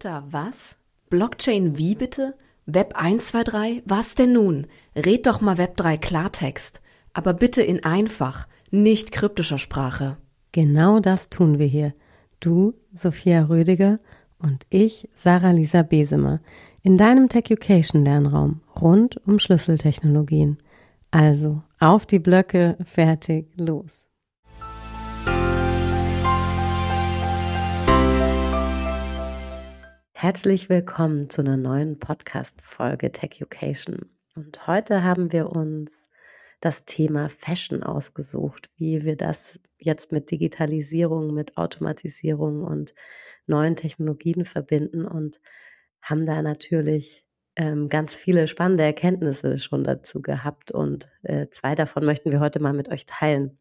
[0.00, 0.76] Meta was?
[1.10, 2.34] Blockchain wie bitte?
[2.64, 3.82] Web 123?
[3.84, 4.66] Was denn nun?
[4.96, 6.80] Red doch mal Web 3 Klartext.
[7.12, 10.16] Aber bitte in einfach, nicht kryptischer Sprache.
[10.52, 11.92] Genau das tun wir hier.
[12.38, 13.98] Du, Sophia Rödiger
[14.38, 16.40] und ich, Sarah Lisa Besemer,
[16.82, 20.56] in deinem Techucation Lernraum rund um Schlüsseltechnologien.
[21.10, 23.99] Also, auf die Blöcke, fertig, los.
[30.22, 34.00] Herzlich willkommen zu einer neuen Podcast-Folge Techucation.
[34.36, 36.10] Und heute haben wir uns
[36.60, 42.92] das Thema Fashion ausgesucht, wie wir das jetzt mit Digitalisierung, mit Automatisierung und
[43.46, 45.40] neuen Technologien verbinden und
[46.02, 47.24] haben da natürlich
[47.56, 52.60] ähm, ganz viele spannende Erkenntnisse schon dazu gehabt und äh, zwei davon möchten wir heute
[52.60, 53.58] mal mit euch teilen.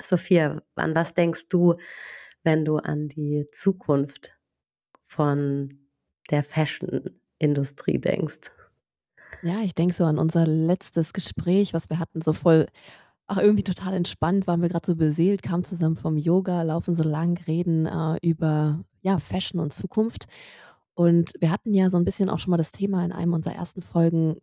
[0.00, 1.76] Sophia, an was denkst du,
[2.42, 4.36] wenn du an die Zukunft
[5.12, 5.78] von
[6.30, 8.50] der Fashion-Industrie denkst.
[9.42, 12.66] Ja, ich denke so an unser letztes Gespräch, was wir hatten, so voll,
[13.26, 17.02] ach, irgendwie total entspannt, waren wir gerade so beseelt, kamen zusammen vom Yoga, laufen so
[17.02, 20.26] lang, reden äh, über ja, Fashion und Zukunft.
[20.94, 23.54] Und wir hatten ja so ein bisschen auch schon mal das Thema in einem unserer
[23.54, 24.36] ersten Folgen,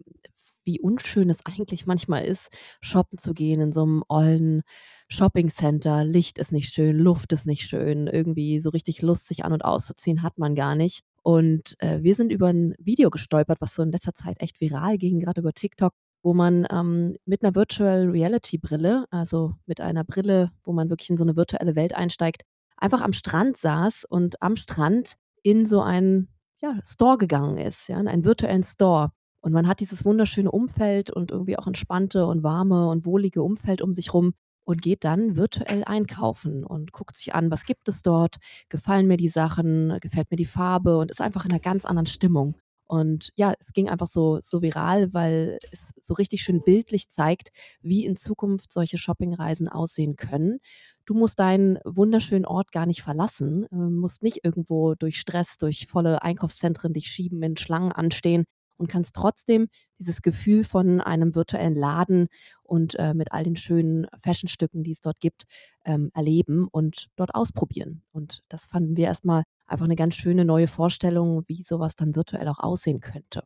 [0.69, 4.61] wie unschön es eigentlich manchmal ist, shoppen zu gehen in so einem ollen
[5.09, 6.03] Shoppingcenter.
[6.03, 9.65] Licht ist nicht schön, Luft ist nicht schön, irgendwie so richtig Lust, sich an und
[9.65, 11.01] auszuziehen, hat man gar nicht.
[11.23, 14.99] Und äh, wir sind über ein Video gestolpert, was so in letzter Zeit echt viral
[14.99, 20.03] ging, gerade über TikTok, wo man ähm, mit einer Virtual Reality Brille, also mit einer
[20.03, 22.43] Brille, wo man wirklich in so eine virtuelle Welt einsteigt,
[22.77, 26.27] einfach am Strand saß und am Strand in so einen
[26.61, 29.11] ja, Store gegangen ist, ja, in einen virtuellen Store.
[29.41, 33.81] Und man hat dieses wunderschöne Umfeld und irgendwie auch entspannte und warme und wohlige Umfeld
[33.81, 34.33] um sich rum
[34.65, 38.35] und geht dann virtuell einkaufen und guckt sich an, was gibt es dort,
[38.69, 42.05] gefallen mir die Sachen, gefällt mir die Farbe und ist einfach in einer ganz anderen
[42.05, 42.55] Stimmung.
[42.85, 47.49] Und ja, es ging einfach so, so viral, weil es so richtig schön bildlich zeigt,
[47.81, 50.57] wie in Zukunft solche Shoppingreisen aussehen können.
[51.05, 55.85] Du musst deinen wunderschönen Ort gar nicht verlassen, äh, musst nicht irgendwo durch Stress, durch
[55.85, 58.45] volle Einkaufszentren dich schieben, in Schlangen anstehen,
[58.79, 59.67] und kannst trotzdem
[59.99, 62.27] dieses Gefühl von einem virtuellen Laden
[62.63, 65.43] und äh, mit all den schönen Fashionstücken, die es dort gibt,
[65.85, 68.01] ähm, erleben und dort ausprobieren.
[68.11, 72.47] Und das fanden wir erstmal einfach eine ganz schöne neue Vorstellung, wie sowas dann virtuell
[72.47, 73.43] auch aussehen könnte.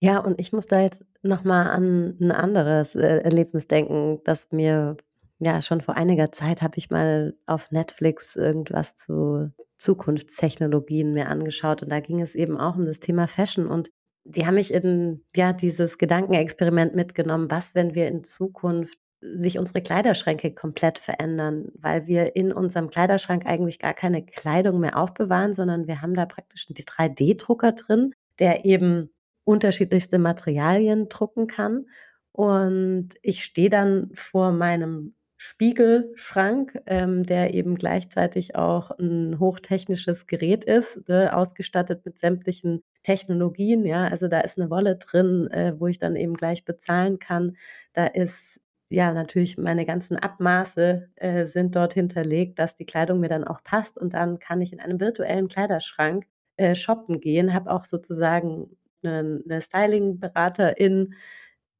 [0.00, 4.96] Ja, und ich muss da jetzt nochmal an ein anderes äh, Erlebnis denken, das mir
[5.38, 11.82] ja schon vor einiger Zeit habe ich mal auf Netflix irgendwas zu Zukunftstechnologien mir angeschaut
[11.82, 13.90] und da ging es eben auch um das Thema Fashion und
[14.28, 19.82] die haben mich in ja dieses Gedankenexperiment mitgenommen, was, wenn wir in Zukunft sich unsere
[19.82, 25.86] Kleiderschränke komplett verändern, weil wir in unserem Kleiderschrank eigentlich gar keine Kleidung mehr aufbewahren, sondern
[25.86, 29.10] wir haben da praktisch einen 3D-Drucker drin, der eben
[29.44, 31.86] unterschiedlichste Materialien drucken kann.
[32.32, 35.14] Und ich stehe dann vor meinem
[35.48, 43.86] Spiegelschrank, ähm, der eben gleichzeitig auch ein hochtechnisches Gerät ist, äh, ausgestattet mit sämtlichen Technologien.
[43.86, 47.56] Ja, also da ist eine Wolle drin, äh, wo ich dann eben gleich bezahlen kann.
[47.92, 53.28] Da ist ja natürlich meine ganzen Abmaße äh, sind dort hinterlegt, dass die Kleidung mir
[53.28, 56.26] dann auch passt und dann kann ich in einem virtuellen Kleiderschrank
[56.56, 61.14] äh, shoppen gehen, habe auch sozusagen eine, eine Styling-Beraterin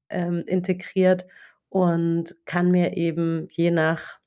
[0.08, 1.26] ähm, integriert
[1.76, 4.18] und kann mir eben je nach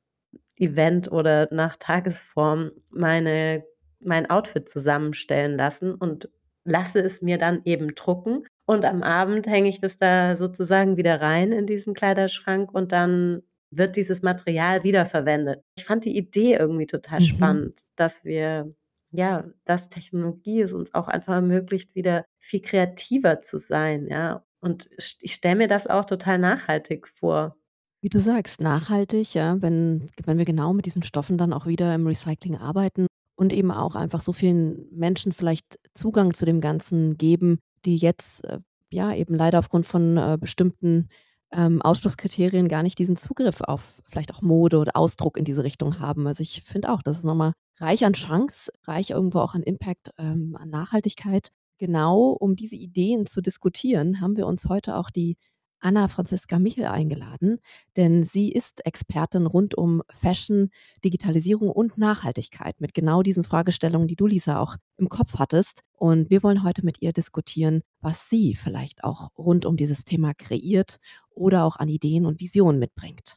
[0.56, 3.64] Event oder nach Tagesform meine,
[4.00, 6.30] mein Outfit zusammenstellen lassen und
[6.64, 8.46] lasse es mir dann eben drucken.
[8.68, 13.42] Und am Abend hänge ich das da sozusagen wieder rein in diesen Kleiderschrank und dann
[13.72, 15.64] wird dieses Material wiederverwendet.
[15.76, 17.24] Ich fand die Idee irgendwie total mhm.
[17.26, 18.72] spannend, dass wir,
[19.10, 24.90] ja, dass Technologie es uns auch einfach ermöglicht, wieder viel kreativer zu sein, ja, und
[25.22, 27.56] ich stelle mir das auch total nachhaltig vor.
[28.02, 31.94] Wie du sagst, nachhaltig, ja, wenn, wenn wir genau mit diesen Stoffen dann auch wieder
[31.94, 37.18] im Recycling arbeiten und eben auch einfach so vielen Menschen vielleicht Zugang zu dem Ganzen
[37.18, 38.60] geben, die jetzt äh,
[38.92, 41.10] ja eben leider aufgrund von äh, bestimmten
[41.52, 46.00] ähm, Ausschlusskriterien gar nicht diesen Zugriff auf vielleicht auch Mode oder Ausdruck in diese Richtung
[46.00, 46.28] haben.
[46.28, 50.12] Also ich finde auch, das ist nochmal reich an Chance, reich irgendwo auch an Impact,
[50.18, 55.38] ähm, an Nachhaltigkeit genau um diese Ideen zu diskutieren, haben wir uns heute auch die
[55.82, 57.60] Anna Franziska Michel eingeladen,
[57.96, 60.70] denn sie ist Expertin rund um Fashion,
[61.06, 65.84] Digitalisierung und Nachhaltigkeit mit genau diesen Fragestellungen, die du, Lisa, auch im Kopf hattest.
[65.94, 70.34] Und wir wollen heute mit ihr diskutieren, was sie vielleicht auch rund um dieses Thema
[70.34, 70.98] kreiert
[71.30, 73.36] oder auch an Ideen und Visionen mitbringt.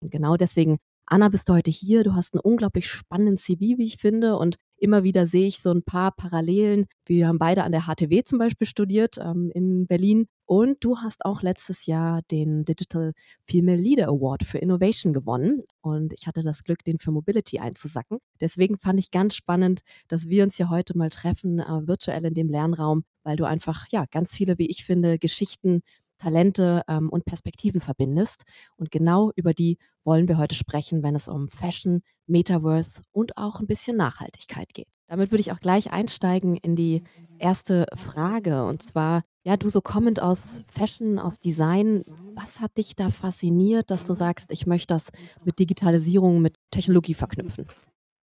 [0.00, 0.78] Und genau deswegen
[1.10, 2.04] Anna, bist du heute hier?
[2.04, 4.36] Du hast einen unglaublich spannenden CV, wie ich finde.
[4.36, 6.86] Und immer wieder sehe ich so ein paar Parallelen.
[7.06, 10.26] Wir haben beide an der HTW zum Beispiel studiert ähm, in Berlin.
[10.46, 13.12] Und du hast auch letztes Jahr den Digital
[13.44, 15.62] Female Leader Award für Innovation gewonnen.
[15.82, 18.18] Und ich hatte das Glück, den für Mobility einzusacken.
[18.40, 22.34] Deswegen fand ich ganz spannend, dass wir uns hier heute mal treffen, äh, virtuell in
[22.34, 25.82] dem Lernraum, weil du einfach, ja, ganz viele, wie ich finde, Geschichten
[26.18, 28.42] Talente ähm, und Perspektiven verbindest.
[28.76, 33.60] Und genau über die wollen wir heute sprechen, wenn es um Fashion, Metaverse und auch
[33.60, 34.88] ein bisschen Nachhaltigkeit geht.
[35.08, 37.02] Damit würde ich auch gleich einsteigen in die
[37.38, 38.64] erste Frage.
[38.64, 42.04] Und zwar, ja, du so kommend aus Fashion, aus Design,
[42.34, 45.10] was hat dich da fasziniert, dass du sagst, ich möchte das
[45.44, 47.66] mit Digitalisierung, mit Technologie verknüpfen?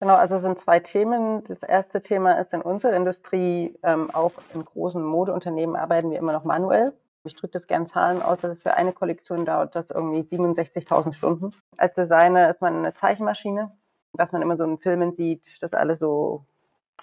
[0.00, 1.42] Genau, also sind zwei Themen.
[1.44, 6.32] Das erste Thema ist in unserer Industrie, ähm, auch in großen Modeunternehmen arbeiten wir immer
[6.32, 6.92] noch manuell.
[7.26, 11.14] Ich drücke das gern Zahlen aus, dass es für eine Kollektion dauert das irgendwie 67.000
[11.14, 11.54] Stunden.
[11.78, 13.72] Als Designer ist man eine Zeichenmaschine,
[14.14, 16.44] dass man immer so einen Filmen sieht, dass alles so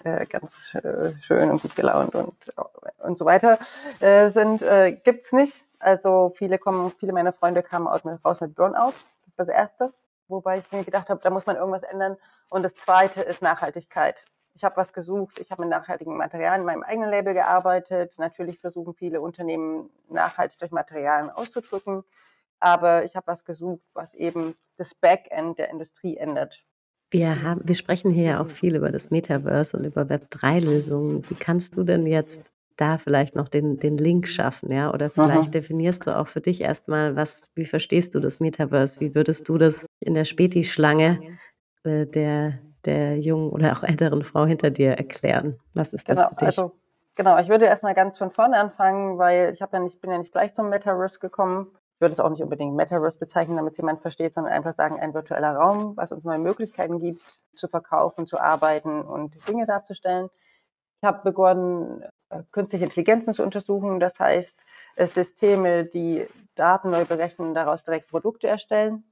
[0.04, 2.34] äh, ganz äh, schön und gut gelaunt und,
[2.98, 3.58] und so weiter
[4.00, 5.64] äh, sind, äh, gibt's nicht.
[5.78, 8.94] Also viele kommen, viele meiner Freunde kamen raus mit Burnout.
[9.24, 9.92] Das ist das Erste.
[10.28, 12.16] Wobei ich mir gedacht habe, da muss man irgendwas ändern.
[12.48, 14.24] Und das Zweite ist Nachhaltigkeit
[14.54, 18.14] ich habe was gesucht, ich habe mit nachhaltigen Materialien in meinem eigenen Label gearbeitet.
[18.18, 22.04] Natürlich versuchen viele Unternehmen nachhaltig durch Materialien auszudrücken,
[22.60, 26.64] aber ich habe was gesucht, was eben das Backend der Industrie ändert.
[27.12, 31.28] Wir, haben, wir sprechen hier ja auch viel über das Metaverse und über Web3-Lösungen.
[31.28, 32.40] Wie kannst du denn jetzt
[32.76, 34.92] da vielleicht noch den, den Link schaffen, ja?
[34.92, 35.50] Oder vielleicht Aha.
[35.50, 38.98] definierst du auch für dich erstmal, was, wie verstehst du das Metaverse?
[39.00, 41.38] Wie würdest du das in der Späti-Schlange
[41.84, 45.58] äh, der, der jungen oder auch älteren Frau hinter dir erklären?
[45.74, 46.46] Was ist das genau, für dich?
[46.46, 46.72] Also,
[47.14, 50.32] genau, ich würde erstmal ganz von vorne anfangen, weil ich ja nicht, bin ja nicht
[50.32, 51.66] gleich zum Metaverse gekommen.
[52.02, 54.98] Ich würde es auch nicht unbedingt Metaverse bezeichnen, damit es jemand versteht, sondern einfach sagen,
[54.98, 57.22] ein virtueller Raum, was uns neue Möglichkeiten gibt,
[57.54, 60.28] zu verkaufen, zu arbeiten und Dinge darzustellen.
[61.00, 64.00] Ich habe begonnen, äh, künstliche Intelligenzen zu untersuchen.
[64.00, 64.64] Das heißt,
[64.96, 66.26] Systeme, die
[66.56, 69.04] Daten neu berechnen, daraus direkt Produkte erstellen.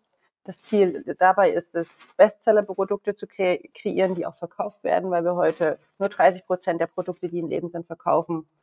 [0.43, 5.37] Das Ziel dabei ist es, Bestseller-Produkte zu kre kreieren, die auch verkauft werden, weil wir
[5.37, 8.60] heute nur 30 Prozent der Produkte, die im Leben sind, verkaufen, äh,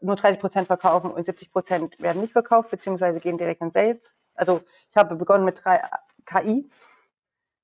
[0.00, 4.10] nur 30 Prozent verkaufen und 70 Prozent werden nicht verkauft, beziehungsweise gehen direkt in Sales.
[4.34, 5.82] Also ich habe begonnen mit 3,
[6.26, 6.70] KI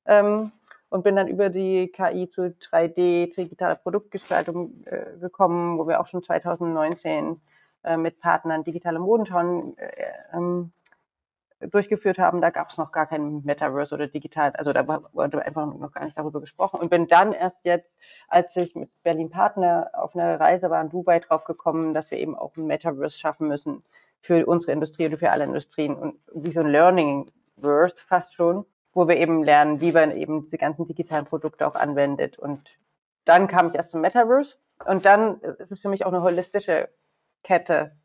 [0.06, 0.52] ähm,
[0.90, 6.06] und bin dann über die KI zu 3D, digitaler Produktgestaltung äh, gekommen, wo wir auch
[6.06, 7.40] schon 2019
[7.84, 10.72] äh, mit Partnern digitale Modenschauen äh, ähm,
[11.60, 15.66] durchgeführt haben, da gab es noch gar kein Metaverse oder digital, also da wurde einfach
[15.66, 16.80] noch gar nicht darüber gesprochen.
[16.80, 20.90] Und bin dann erst jetzt, als ich mit Berlin Partner auf einer Reise war in
[20.90, 23.82] Dubai drauf gekommen, dass wir eben auch ein Metaverse schaffen müssen
[24.20, 29.08] für unsere Industrie oder für alle Industrien und wie so ein Learning-Verse fast schon, wo
[29.08, 32.38] wir eben lernen, wie man eben diese ganzen digitalen Produkte auch anwendet.
[32.38, 32.78] Und
[33.24, 34.56] dann kam ich erst zum Metaverse
[34.86, 36.88] und dann ist es für mich auch eine holistische
[37.42, 37.96] Kette,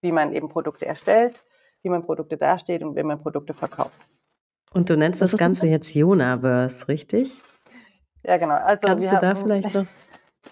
[0.00, 1.44] wie man eben Produkte erstellt,
[1.82, 3.98] wie man Produkte dasteht und wie man Produkte verkauft.
[4.72, 7.32] Und du nennst das, das Ganze jetzt Jonaverse, richtig?
[8.24, 8.54] Ja, genau.
[8.54, 9.86] Also Kannst du da vielleicht noch?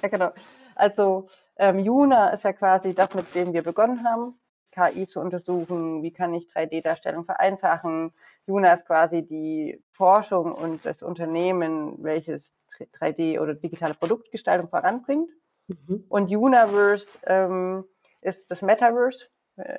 [0.03, 0.31] Ja, genau.
[0.77, 4.39] Also ähm, Juna ist ja quasi das, mit dem wir begonnen haben,
[4.71, 8.13] KI zu untersuchen, wie kann ich 3D-Darstellung vereinfachen.
[8.47, 12.55] Juna ist quasi die Forschung und das Unternehmen, welches
[13.01, 15.31] 3D- oder digitale Produktgestaltung voranbringt.
[15.67, 16.05] Mhm.
[16.09, 17.85] Und Universe ähm,
[18.21, 19.27] ist das Metaverse,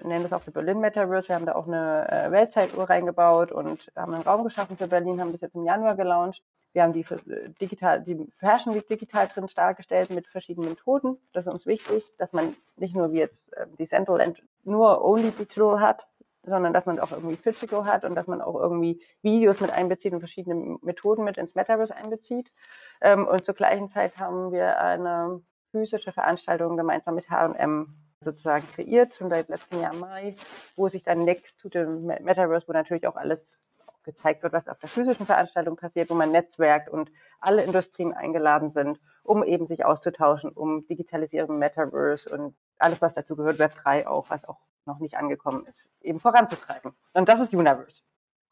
[0.03, 1.29] nennen das auch die Berlin Metaverse.
[1.29, 5.21] Wir haben da auch eine äh, Weltzeituhr reingebaut und haben einen Raum geschaffen für Berlin,
[5.21, 6.43] haben das jetzt im Januar gelauncht.
[6.73, 11.17] Wir haben die, äh, digital, die Fashion Week digital drin dargestellt mit verschiedenen Methoden.
[11.33, 14.33] Das ist uns wichtig, dass man nicht nur wie jetzt äh, die Central
[14.63, 16.07] nur only digital hat,
[16.43, 20.13] sondern dass man auch irgendwie physical hat und dass man auch irgendwie Videos mit einbezieht
[20.13, 22.51] und verschiedene Methoden mit ins Metaverse einbezieht.
[23.01, 29.15] Ähm, und zur gleichen Zeit haben wir eine physische Veranstaltung gemeinsam mit H&M sozusagen kreiert,
[29.15, 30.35] schon seit letztem Jahr Mai,
[30.75, 31.85] wo sich dann Next to the
[32.23, 33.39] Metaverse, wo natürlich auch alles
[34.03, 38.69] gezeigt wird, was auf der physischen Veranstaltung passiert, wo man netzwerkt und alle Industrien eingeladen
[38.71, 44.29] sind, um eben sich auszutauschen, um Digitalisierung, Metaverse und alles, was dazu gehört, Web3 auch,
[44.29, 46.93] was auch noch nicht angekommen ist, eben voranzutreiben.
[47.13, 48.01] Und das ist Universe.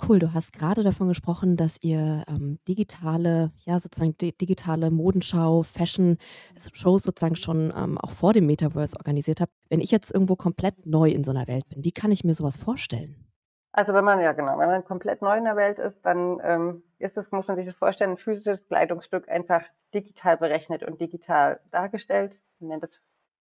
[0.08, 5.64] Cool, du hast gerade davon gesprochen, dass ihr ähm, digitale, ja, sozusagen di digitale Modenschau,
[5.64, 9.52] Fashion-Shows sozusagen schon ähm, auch vor dem Metaverse organisiert habt.
[9.70, 12.34] Wenn ich jetzt irgendwo komplett neu in so einer Welt bin, wie kann ich mir
[12.34, 13.30] sowas vorstellen?
[13.72, 16.84] Also wenn man, ja genau, wenn man komplett neu in der Welt ist, dann ähm,
[16.98, 19.64] ist es, muss man sich das vorstellen, ein physisches Kleidungsstück einfach
[19.94, 22.38] digital berechnet und digital dargestellt.
[22.60, 23.00] Man nennt das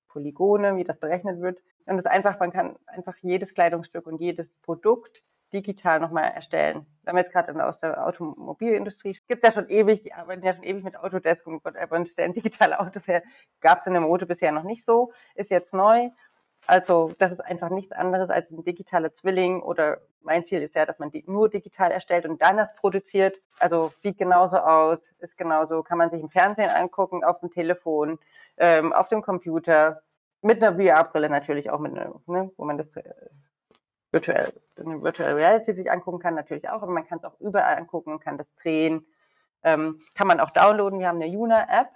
[0.09, 1.59] Polygone, wie das berechnet wird.
[1.87, 5.23] Und es ist einfach, man kann einfach jedes Kleidungsstück und jedes Produkt
[5.53, 6.87] digital nochmal erstellen.
[7.03, 10.55] Wenn wir jetzt gerade aus der Automobilindustrie, gibt es ja schon ewig, die arbeiten ja
[10.55, 13.23] schon ewig mit Autodesk und whatever und stellen digitale Autos her.
[13.61, 16.11] Gab es in der Mode bisher noch nicht so, ist jetzt neu.
[16.67, 20.85] Also das ist einfach nichts anderes als ein digitaler Zwilling oder mein Ziel ist ja,
[20.85, 23.41] dass man die nur digital erstellt und dann das produziert.
[23.59, 28.19] Also sieht genauso aus, ist genauso, kann man sich im Fernsehen angucken, auf dem Telefon,
[28.59, 30.03] ähm, auf dem Computer,
[30.43, 33.03] mit einer VR-Brille natürlich auch, mit einer, ne, wo man das äh,
[34.11, 38.21] virtuell, Virtual Reality sich angucken kann, natürlich auch, aber man kann es auch überall angucken,
[38.21, 39.07] kann das drehen,
[39.63, 40.99] ähm, kann man auch downloaden.
[40.99, 41.89] Wir haben eine Juna-App,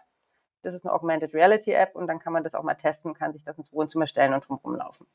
[0.63, 3.33] das ist eine Augmented Reality App und dann kann man das auch mal testen, kann
[3.33, 5.07] sich das ins Wohnzimmer stellen und drumherum laufen.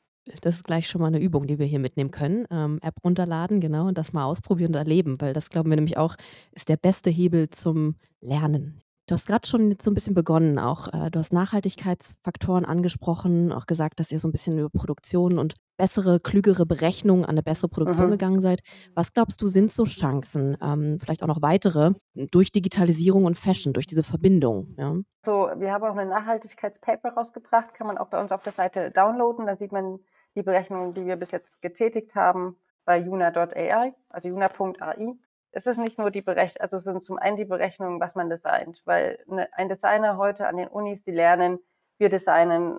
[0.42, 2.46] Das ist gleich schon mal eine Übung, die wir hier mitnehmen können.
[2.50, 5.96] Ähm, App runterladen, genau, und das mal ausprobieren und erleben, weil das glauben wir nämlich
[5.96, 6.16] auch,
[6.52, 8.82] ist der beste Hebel zum Lernen.
[9.08, 10.88] Du hast gerade schon so ein bisschen begonnen auch.
[10.88, 15.54] Äh, du hast Nachhaltigkeitsfaktoren angesprochen, auch gesagt, dass ihr so ein bisschen über Produktion und
[15.78, 18.10] bessere, klügere Berechnungen an eine bessere Produktion mhm.
[18.10, 18.60] gegangen seid.
[18.94, 21.92] Was glaubst du, sind so Chancen, ähm, vielleicht auch noch weitere,
[22.30, 24.74] durch Digitalisierung und Fashion, durch diese Verbindung?
[24.76, 24.94] Ja?
[25.24, 28.90] So, wir haben auch eine Nachhaltigkeitspaper rausgebracht, kann man auch bei uns auf der Seite
[28.90, 29.46] downloaden.
[29.46, 30.00] Da sieht man
[30.34, 35.14] die Berechnungen, die wir bis jetzt getätigt haben bei juna.ai, also juna.ai
[35.58, 38.80] es ist nicht nur die Berechnung, also sind zum einen die Berechnungen, was man designt,
[38.84, 41.58] weil eine, ein Designer heute an den Unis, die lernen,
[41.98, 42.78] wir designen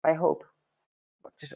[0.00, 0.46] bei Hope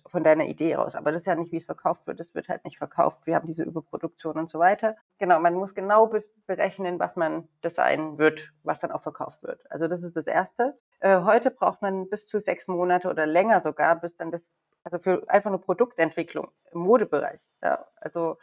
[0.06, 0.94] von deiner Idee raus.
[0.96, 2.20] Aber das ist ja nicht, wie es verkauft wird.
[2.20, 3.20] Es wird halt nicht verkauft.
[3.24, 4.96] Wir haben diese Überproduktion und so weiter.
[5.18, 6.12] Genau, man muss genau
[6.46, 9.62] berechnen, was man designen wird, was dann auch verkauft wird.
[9.70, 10.78] Also das ist das Erste.
[10.98, 14.44] Äh, heute braucht man bis zu sechs Monate oder länger sogar, bis dann das,
[14.82, 17.40] also für einfach eine Produktentwicklung im Modebereich.
[17.62, 18.36] Ja, also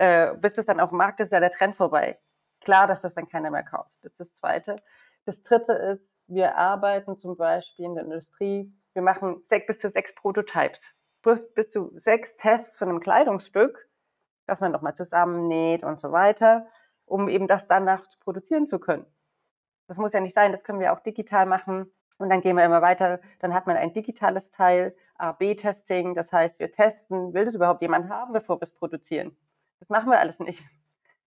[0.00, 2.18] äh, bis das dann auf dem Markt ist, ist ja der Trend vorbei.
[2.62, 3.90] Klar, dass das dann keiner mehr kauft.
[4.00, 4.76] Das ist das Zweite.
[5.26, 9.90] Das Dritte ist, wir arbeiten zum Beispiel in der Industrie, wir machen sechs, bis zu
[9.90, 10.80] sechs Prototypes,
[11.22, 13.90] bis, bis zu sechs Tests von einem Kleidungsstück,
[14.46, 16.66] das man nochmal zusammennäht und so weiter,
[17.04, 19.04] um eben das danach produzieren zu können.
[19.86, 21.92] Das muss ja nicht sein, das können wir auch digital machen.
[22.16, 23.20] Und dann gehen wir immer weiter.
[23.40, 26.14] Dann hat man ein digitales Teil, A-B-Testing.
[26.14, 29.36] Das heißt, wir testen, will das überhaupt jemand haben, bevor wir es produzieren?
[29.80, 30.62] Das machen wir alles nicht.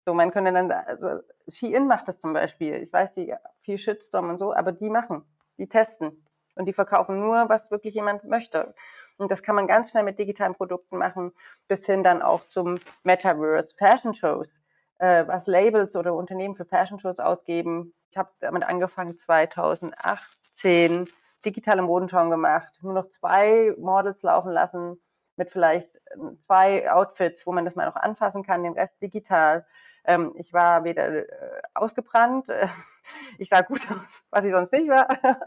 [0.05, 2.75] So, man könnte dann, also Shein macht das zum Beispiel.
[2.75, 5.23] Ich weiß, die viel Shitstorm und so, aber die machen,
[5.57, 8.73] die testen und die verkaufen nur, was wirklich jemand möchte.
[9.17, 11.31] Und das kann man ganz schnell mit digitalen Produkten machen,
[11.67, 14.59] bis hin dann auch zum Metaverse, Fashion Shows,
[14.97, 17.93] äh, was Labels oder Unternehmen für Fashion Shows ausgeben.
[18.09, 21.07] Ich habe damit angefangen 2018,
[21.45, 24.99] digitale Modenschauen gemacht, nur noch zwei Models laufen lassen
[25.37, 29.65] mit vielleicht ähm, zwei Outfits, wo man das mal noch anfassen kann, den Rest digital.
[30.03, 32.67] Ähm, ich war weder äh, ausgebrannt, äh,
[33.37, 35.07] ich sah gut aus, was ich sonst nicht war.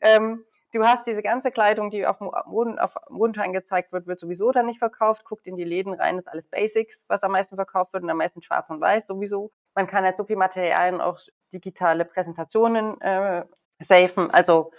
[0.00, 4.52] ähm, du hast diese ganze Kleidung, die auf Moden, auf Modenschein gezeigt wird, wird sowieso
[4.52, 5.24] dann nicht verkauft.
[5.24, 8.10] Guckt in die Läden rein, das ist alles Basics, was am meisten verkauft wird und
[8.10, 9.52] am meisten schwarz und weiß sowieso.
[9.74, 11.18] Man kann halt so viel Materialien, auch
[11.52, 13.44] digitale Präsentationen äh,
[13.80, 14.30] safen.
[14.30, 14.72] Also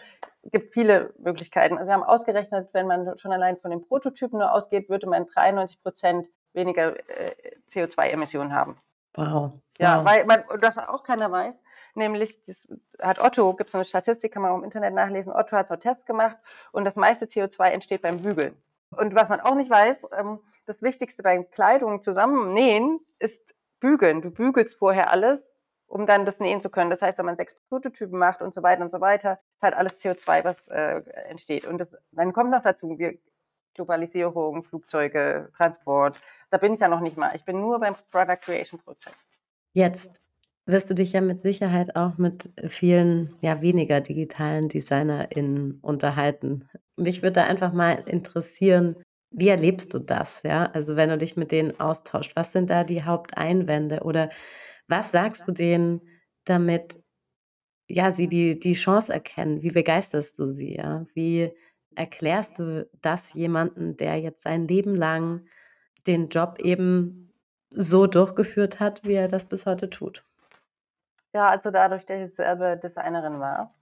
[0.44, 1.78] gibt viele Möglichkeiten.
[1.78, 5.28] Also wir haben ausgerechnet, wenn man schon allein von den Prototypen nur ausgeht, würde man
[5.28, 7.36] 93 Prozent weniger äh,
[7.70, 8.78] CO2-Emissionen haben.
[9.16, 9.52] Wow.
[9.78, 10.06] Ja, wow.
[10.06, 11.62] weil man, das auch keiner weiß,
[11.96, 12.68] nämlich das
[13.00, 15.76] hat Otto, gibt es eine Statistik, kann man auch im Internet nachlesen, Otto hat so
[15.76, 16.38] Tests gemacht
[16.72, 18.56] und das meiste CO2 entsteht beim Bügeln.
[18.92, 23.42] Und was man auch nicht weiß, ähm, das Wichtigste beim Kleidung zusammennähen ist
[23.80, 24.22] bügeln.
[24.22, 25.42] Du bügelst vorher alles
[25.92, 26.90] um dann das nähen zu können.
[26.90, 29.76] Das heißt, wenn man sechs Prototypen macht und so weiter und so weiter, ist halt
[29.76, 31.68] alles CO2, was äh, entsteht.
[31.68, 33.18] Und das, dann kommt noch dazu, wir,
[33.74, 36.20] Globalisierung, Flugzeuge, Transport.
[36.50, 37.36] Da bin ich ja noch nicht mal.
[37.36, 39.14] Ich bin nur beim Product Creation Prozess.
[39.74, 40.22] Jetzt
[40.66, 46.68] wirst du dich ja mit Sicherheit auch mit vielen, ja, weniger digitalen DesignerInnen unterhalten.
[46.96, 48.96] Mich würde da einfach mal interessieren,
[49.32, 50.42] wie erlebst du das?
[50.44, 54.30] Ja, also wenn du dich mit denen austauscht, was sind da die Haupteinwände oder
[54.92, 56.02] was sagst du denen,
[56.46, 57.02] damit
[57.88, 59.64] ja, sie die, die Chance erkennen?
[59.64, 60.76] Wie begeisterst du sie?
[60.76, 61.06] Ja?
[61.14, 61.52] Wie
[61.96, 65.46] erklärst du das jemanden, der jetzt sein Leben lang
[66.08, 67.34] den Job eben
[67.70, 70.24] so durchgeführt hat, wie er das bis heute tut?
[71.34, 73.74] Ja, also dadurch, dass ich selber Designerin war,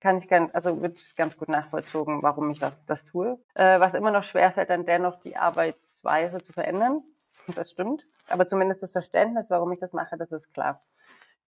[0.00, 3.38] kann ich ganz, also wird ganz gut nachvollzogen, warum ich das, das tue.
[3.54, 7.02] Äh, was immer noch schwerfällt, dann dennoch die Arbeitsweise zu verändern.
[7.54, 8.06] Das stimmt.
[8.28, 10.82] Aber zumindest das Verständnis, warum ich das mache, das ist klar.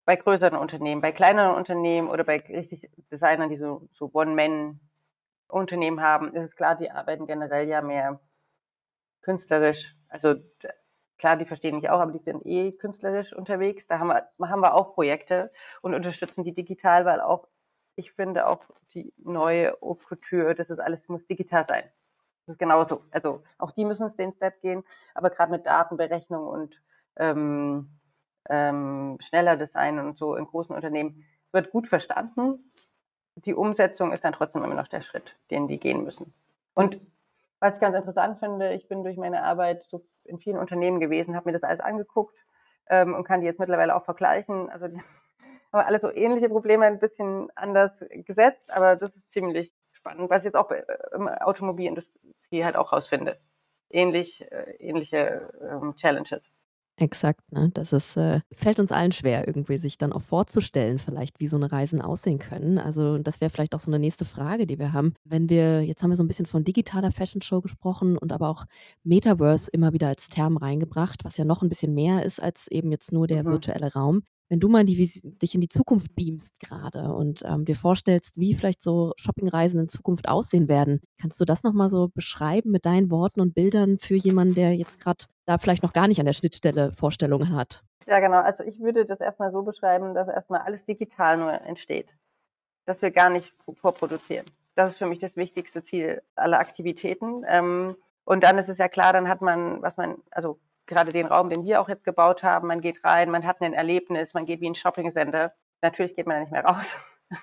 [0.05, 6.33] Bei größeren Unternehmen, bei kleineren Unternehmen oder bei richtig Designern, die so, so One-Man-Unternehmen haben,
[6.33, 8.19] ist es klar, die arbeiten generell ja mehr
[9.21, 9.95] künstlerisch.
[10.07, 10.35] Also
[11.17, 13.87] klar, die verstehen mich auch, aber die sind eh künstlerisch unterwegs.
[13.87, 17.47] Da haben wir, haben wir auch Projekte und unterstützen die digital, weil auch,
[17.95, 21.83] ich finde auch die neue Haute Couture, das ist alles, muss digital sein.
[22.45, 23.03] Das ist genauso.
[23.11, 24.83] Also auch die müssen den Step gehen,
[25.13, 26.81] aber gerade mit Datenberechnung und
[27.17, 27.89] ähm,
[28.49, 32.71] ähm, schneller Design und so in großen Unternehmen wird gut verstanden.
[33.35, 36.33] Die Umsetzung ist dann trotzdem immer noch der Schritt, den die gehen müssen.
[36.73, 36.99] Und
[37.59, 41.35] was ich ganz interessant finde, ich bin durch meine Arbeit so in vielen Unternehmen gewesen,
[41.35, 42.35] habe mir das alles angeguckt
[42.89, 44.69] ähm, und kann die jetzt mittlerweile auch vergleichen.
[44.69, 44.97] Also die
[45.71, 49.71] haben alle so ähnliche Probleme, ein bisschen anders gesetzt, aber das ist ziemlich
[50.01, 50.71] spannend, was ich jetzt auch
[51.13, 53.39] im Automobilindustrie halt auch rausfinde.
[53.89, 56.49] Ähnlich, äh, ähnliche ähm, Challenges.
[56.97, 57.71] Exakt, ne?
[57.73, 61.55] Das ist, äh, fällt uns allen schwer, irgendwie sich dann auch vorzustellen, vielleicht, wie so
[61.55, 62.77] eine Reisen aussehen können.
[62.77, 65.13] Also, das wäre vielleicht auch so eine nächste Frage, die wir haben.
[65.23, 68.49] Wenn wir jetzt haben wir so ein bisschen von digitaler Fashion Show gesprochen und aber
[68.49, 68.65] auch
[69.03, 72.91] Metaverse immer wieder als Term reingebracht, was ja noch ein bisschen mehr ist als eben
[72.91, 73.51] jetzt nur der mhm.
[73.51, 74.23] virtuelle Raum.
[74.51, 78.53] Wenn du mal die, dich in die Zukunft beamst gerade und ähm, dir vorstellst, wie
[78.53, 83.09] vielleicht so Shoppingreisen in Zukunft aussehen werden, kannst du das nochmal so beschreiben mit deinen
[83.11, 86.33] Worten und Bildern für jemanden, der jetzt gerade da vielleicht noch gar nicht an der
[86.33, 87.85] Schnittstelle Vorstellungen hat?
[88.07, 88.41] Ja, genau.
[88.41, 92.13] Also ich würde das erstmal so beschreiben, dass erstmal alles digital nur entsteht.
[92.85, 94.45] Dass wir gar nicht vorproduzieren.
[94.75, 97.45] Das ist für mich das wichtigste Ziel aller Aktivitäten.
[97.47, 101.25] Ähm, und dann ist es ja klar, dann hat man, was man, also gerade den
[101.25, 102.67] Raum, den wir auch jetzt gebaut haben.
[102.67, 105.53] Man geht rein, man hat ein Erlebnis, man geht wie ein Shopping-Center.
[105.81, 106.87] Natürlich geht man da nicht mehr raus.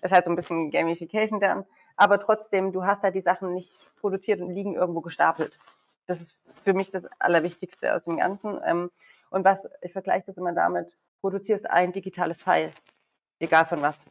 [0.00, 1.64] Es ist halt so ein bisschen Gamification dann.
[1.96, 5.58] Aber trotzdem, du hast halt die Sachen nicht produziert und liegen irgendwo gestapelt.
[6.06, 8.60] Das ist für mich das Allerwichtigste aus dem Ganzen.
[8.64, 8.90] Ähm,
[9.30, 12.72] und was, ich vergleiche das immer damit, produzierst ein digitales Teil,
[13.38, 14.04] egal von was,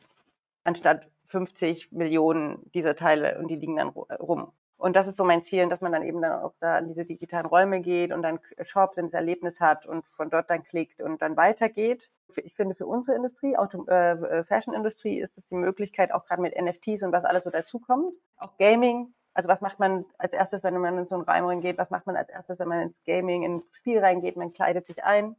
[0.63, 4.51] anstatt 50 Millionen dieser Teile und die liegen dann rum.
[4.83, 7.05] Und das ist so mein Ziel, dass man dann eben dann auch da in diese
[7.05, 11.01] digitalen Räume geht und dann shoppt und das Erlebnis hat und von dort dann klickt
[11.01, 12.09] und dann weitergeht.
[12.35, 16.41] Ich finde, für unsere Industrie, Auto, äh, äh, Fashion-Industrie, ist es die Möglichkeit, auch gerade
[16.41, 18.13] mit NFTs und was alles so dazukommt.
[18.35, 19.13] Auch Gaming.
[19.33, 21.77] Also was macht man als erstes, wenn man in so einen Raum reingeht?
[21.77, 24.35] Was macht man als erstes, wenn man ins Gaming, in ein Spiel reingeht?
[24.35, 25.37] Man kleidet sich ein.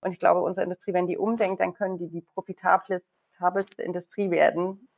[0.00, 4.88] Und ich glaube, unsere Industrie, wenn die umdenkt, dann können die die profitabelste Industrie werden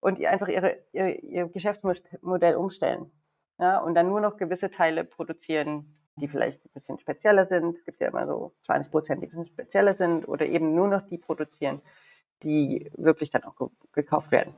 [0.00, 3.12] und einfach ihre, ihr, ihr Geschäftsmodell umstellen
[3.60, 7.76] ja, und dann nur noch gewisse Teile produzieren, die vielleicht ein bisschen spezieller sind.
[7.76, 10.88] Es gibt ja immer so 20 Prozent, die ein bisschen spezieller sind oder eben nur
[10.88, 11.82] noch die produzieren,
[12.42, 14.54] die wirklich dann auch ge gekauft werden.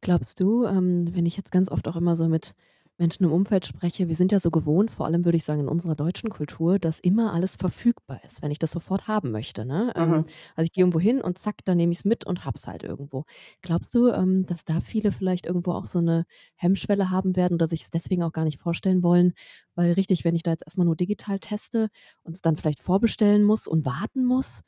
[0.00, 2.54] Glaubst du, ähm, wenn ich jetzt ganz oft auch immer so mit
[2.98, 5.68] Menschen im Umfeld spreche, wir sind ja so gewohnt, vor allem würde ich sagen in
[5.68, 9.64] unserer deutschen Kultur, dass immer alles verfügbar ist, wenn ich das sofort haben möchte.
[9.64, 9.92] Ne?
[9.94, 10.14] Ähm, mhm.
[10.56, 12.82] also ich gehe irgendwo hin und zack, dann nehme ich es mit und hab's halt
[12.82, 13.24] irgendwo.
[13.62, 16.24] Glaubst du, ähm, dass da viele vielleicht irgendwo auch so eine
[16.56, 19.32] Hemmschwelle haben werden oder sich es deswegen auch gar nicht vorstellen wollen?
[19.76, 21.88] Weil richtig, wenn ich da jetzt erstmal nur digital teste
[22.24, 24.62] und es dann vielleicht vorbestellen muss und warten muss,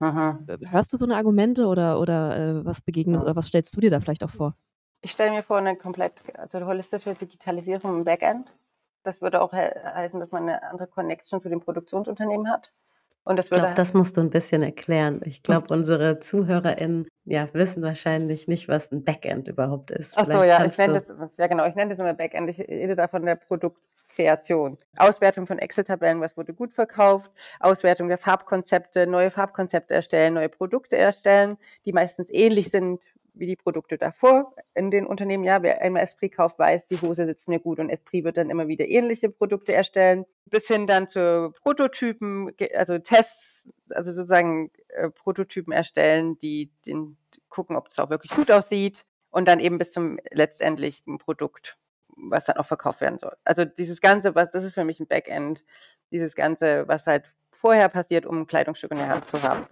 [0.00, 0.46] mhm.
[0.70, 3.90] hörst du so eine Argumente oder, oder äh, was begegnet oder was stellst du dir
[3.90, 4.56] da vielleicht auch vor?
[5.02, 8.52] Ich stelle mir vor, eine komplett, also eine holistische Digitalisierung im Backend.
[9.02, 12.72] Das würde auch he heißen, dass man eine andere Connection zu den Produktionsunternehmen hat.
[13.24, 15.20] Und das würde ich glaube, das musst du ein bisschen erklären.
[15.24, 20.14] Ich glaube, unsere ZuhörerInnen ja, wissen wahrscheinlich nicht, was ein Backend überhaupt ist.
[20.16, 22.50] Ach so, ja, ich nenne das, ja genau, ich nenne das immer Backend.
[22.50, 24.76] Ich rede da von der Produktkreation.
[24.96, 30.96] Auswertung von Excel-Tabellen, was wurde gut verkauft, Auswertung der Farbkonzepte, neue Farbkonzepte erstellen, neue Produkte
[30.96, 33.00] erstellen, die meistens ähnlich sind
[33.34, 35.44] wie die Produkte davor in den Unternehmen.
[35.44, 38.50] Ja, wer einmal Esprit kauft, weiß, die Hose sitzt mir gut und Esprit wird dann
[38.50, 40.24] immer wieder ähnliche Produkte erstellen.
[40.46, 47.16] Bis hin dann zu Prototypen, also Tests, also sozusagen äh, Prototypen erstellen, die den,
[47.48, 49.04] gucken, ob es auch wirklich gut aussieht.
[49.30, 53.34] Und dann eben bis zum letztendlichen Produkt, was dann auch verkauft werden soll.
[53.44, 55.64] Also dieses Ganze, was, das ist für mich ein Backend,
[56.10, 59.66] dieses Ganze, was halt vorher passiert, um ein Kleidungsstück in der Hand zu haben.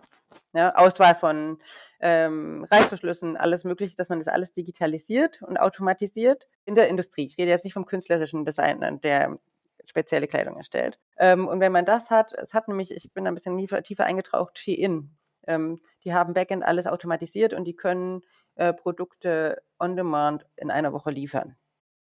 [0.52, 1.58] Ja, Auswahl von
[2.00, 7.26] ähm, Reißverschlüssen, alles Mögliche, dass man das alles digitalisiert und automatisiert in der Industrie.
[7.26, 9.38] Ich rede jetzt nicht vom künstlerischen Designer, der
[9.84, 11.00] spezielle Kleidung erstellt.
[11.18, 14.04] Ähm, und wenn man das hat, es hat nämlich, ich bin ein bisschen tiefer, tiefer
[14.04, 15.16] eingetaucht, Shein.
[15.46, 18.22] Ähm, die haben Backend alles automatisiert und die können
[18.54, 21.56] äh, Produkte on demand in einer Woche liefern.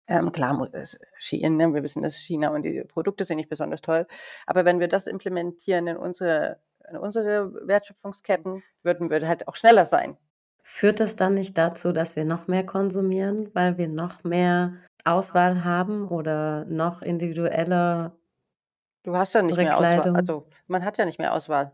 [0.08, 0.70] Ähm, klar,
[1.18, 1.74] Shein, ne?
[1.74, 4.06] wir wissen, dass China und die Produkte sind nicht besonders toll.
[4.46, 9.86] Aber wenn wir das implementieren in unsere in unsere Wertschöpfungsketten, würden wir halt auch schneller
[9.86, 10.16] sein.
[10.62, 15.64] Führt das dann nicht dazu, dass wir noch mehr konsumieren, weil wir noch mehr Auswahl
[15.64, 18.16] haben oder noch individueller
[19.02, 20.16] Du hast ja nicht mehr Auswahl.
[20.16, 21.72] Also man hat ja nicht mehr Auswahl.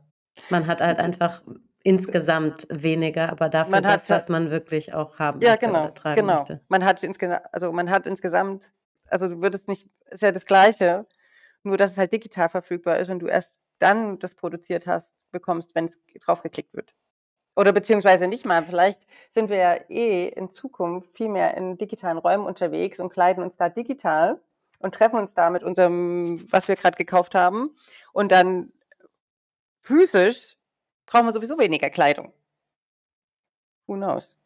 [0.50, 1.42] Man hat halt einfach
[1.84, 6.20] insgesamt weniger, aber dafür man das, was man wirklich auch haben ja, möchte genau, tragen
[6.20, 6.34] genau.
[6.34, 6.60] Möchte.
[6.68, 8.70] Man hat insgesamt, also man hat insgesamt,
[9.08, 11.06] also du würdest nicht, ist ja das Gleiche,
[11.62, 15.74] nur dass es halt digital verfügbar ist und du erst dann das produziert hast, bekommst,
[15.74, 16.94] wenn es drauf geklickt wird.
[17.54, 18.62] Oder beziehungsweise nicht mal.
[18.62, 23.42] Vielleicht sind wir ja eh in Zukunft viel mehr in digitalen Räumen unterwegs und kleiden
[23.42, 24.40] uns da digital
[24.78, 27.76] und treffen uns da mit unserem, was wir gerade gekauft haben.
[28.12, 28.72] Und dann
[29.80, 30.56] physisch
[31.12, 32.32] brauchen wir sowieso weniger Kleidung.
[33.86, 34.36] Who knows?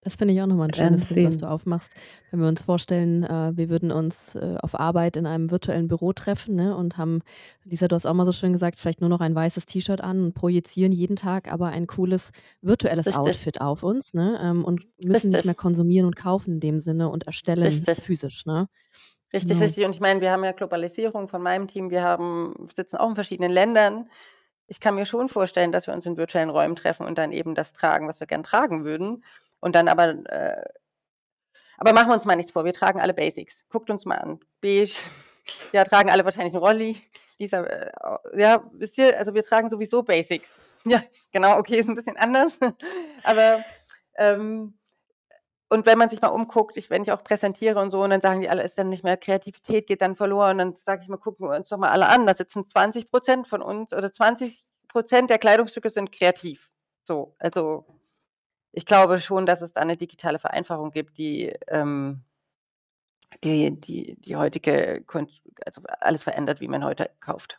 [0.00, 1.94] Das finde ich auch nochmal ein schönes Bild, was du aufmachst.
[2.30, 6.12] Wenn wir uns vorstellen, äh, wir würden uns äh, auf Arbeit in einem virtuellen Büro
[6.12, 7.22] treffen ne, und haben,
[7.64, 10.26] Lisa, du hast auch mal so schön gesagt, vielleicht nur noch ein weißes T-Shirt an
[10.26, 13.16] und projizieren jeden Tag aber ein cooles virtuelles Richtig.
[13.16, 15.32] Outfit auf uns ne, ähm, und müssen Richtig.
[15.32, 17.98] nicht mehr konsumieren und kaufen in dem Sinne und erstellen Richtig.
[17.98, 18.44] physisch.
[18.44, 18.68] Ne?
[19.32, 19.64] Richtig, genau.
[19.64, 19.84] richtig.
[19.86, 23.14] Und ich meine, wir haben ja Globalisierung von meinem Team, wir haben, sitzen auch in
[23.14, 24.10] verschiedenen Ländern.
[24.66, 27.54] Ich kann mir schon vorstellen, dass wir uns in virtuellen Räumen treffen und dann eben
[27.54, 29.24] das tragen, was wir gern tragen würden.
[29.60, 30.64] Und dann aber, äh,
[31.76, 33.64] aber machen wir uns mal nichts vor, wir tragen alle Basics.
[33.68, 34.40] Guckt uns mal an.
[34.60, 34.94] Beige,
[35.72, 37.00] ja, tragen alle wahrscheinlich einen Rolli.
[37.38, 37.90] Lisa, äh,
[38.36, 40.60] ja, wisst ihr, also wir tragen sowieso Basics.
[40.84, 42.52] Ja, genau, okay, ist ein bisschen anders.
[43.22, 43.64] aber
[44.16, 44.78] ähm,
[45.74, 48.20] und wenn man sich mal umguckt, ich, wenn ich auch präsentiere und so, und dann
[48.20, 50.52] sagen die alle, ist dann nicht mehr Kreativität, geht dann verloren.
[50.52, 52.26] Und dann sage ich mal, gucken wir uns doch mal alle an.
[52.26, 56.70] Da sitzen 20 Prozent von uns oder 20 Prozent der Kleidungsstücke sind kreativ.
[57.02, 57.84] So, also
[58.72, 62.22] ich glaube schon, dass es da eine digitale Vereinfachung gibt, die, ähm,
[63.42, 65.04] die, die, die heutige,
[65.66, 67.58] also alles verändert, wie man heute kauft.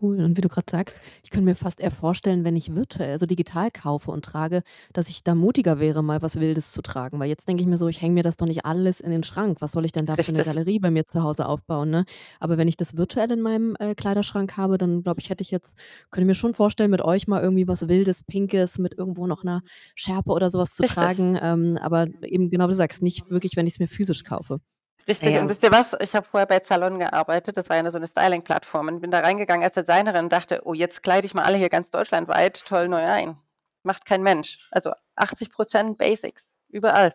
[0.00, 0.20] Cool.
[0.20, 3.26] Und wie du gerade sagst, ich könnte mir fast eher vorstellen, wenn ich virtuell, also
[3.26, 7.18] digital kaufe und trage, dass ich da mutiger wäre, mal was Wildes zu tragen.
[7.18, 9.22] Weil jetzt denke ich mir so, ich hänge mir das doch nicht alles in den
[9.22, 9.60] Schrank.
[9.60, 12.04] Was soll ich denn da für eine Galerie bei mir zu Hause aufbauen, ne?
[12.40, 15.50] Aber wenn ich das virtuell in meinem äh, Kleiderschrank habe, dann glaube ich, hätte ich
[15.50, 15.78] jetzt,
[16.10, 19.62] könnte mir schon vorstellen, mit euch mal irgendwie was Wildes, Pinkes, mit irgendwo noch einer
[19.94, 20.96] Schärpe oder sowas zu Richtig.
[20.96, 21.38] tragen.
[21.40, 24.60] Ähm, aber eben genau wie du sagst, nicht wirklich, wenn ich es mir physisch kaufe.
[25.08, 25.40] Richtig, ja.
[25.40, 25.96] und wisst ihr was?
[26.00, 29.20] Ich habe vorher bei Zalon gearbeitet, das war ja so eine Styling-Plattform und bin da
[29.20, 32.88] reingegangen als Designerin und dachte, oh, jetzt kleide ich mal alle hier ganz deutschlandweit toll
[32.88, 33.38] neu ein.
[33.82, 34.68] Macht kein Mensch.
[34.70, 37.14] Also 80 Prozent Basics, überall.